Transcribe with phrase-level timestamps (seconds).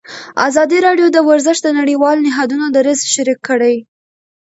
[0.47, 3.75] ازادي راډیو د ورزش د نړیوالو نهادونو دریځ شریک کړی.